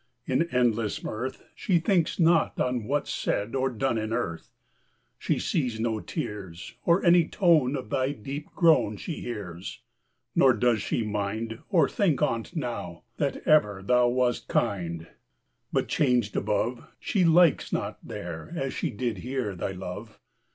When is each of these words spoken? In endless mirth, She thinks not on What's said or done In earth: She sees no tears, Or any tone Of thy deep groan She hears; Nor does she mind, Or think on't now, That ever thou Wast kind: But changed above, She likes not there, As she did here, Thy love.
In 0.25 0.49
endless 0.49 1.03
mirth, 1.03 1.43
She 1.53 1.77
thinks 1.77 2.19
not 2.19 2.59
on 2.59 2.85
What's 2.85 3.13
said 3.13 3.53
or 3.53 3.69
done 3.69 3.99
In 3.99 4.11
earth: 4.11 4.49
She 5.19 5.37
sees 5.37 5.79
no 5.79 5.99
tears, 5.99 6.73
Or 6.85 7.05
any 7.05 7.27
tone 7.27 7.75
Of 7.75 7.91
thy 7.91 8.13
deep 8.13 8.47
groan 8.55 8.97
She 8.97 9.21
hears; 9.21 9.81
Nor 10.33 10.53
does 10.53 10.81
she 10.81 11.03
mind, 11.03 11.59
Or 11.69 11.87
think 11.87 12.19
on't 12.19 12.55
now, 12.55 13.03
That 13.17 13.45
ever 13.45 13.83
thou 13.83 14.07
Wast 14.07 14.47
kind: 14.47 15.05
But 15.71 15.87
changed 15.87 16.35
above, 16.35 16.83
She 16.99 17.23
likes 17.23 17.71
not 17.71 17.99
there, 18.01 18.51
As 18.55 18.73
she 18.73 18.89
did 18.89 19.19
here, 19.19 19.53
Thy 19.53 19.69
love. 19.73 20.19